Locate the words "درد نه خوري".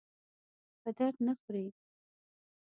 0.97-1.65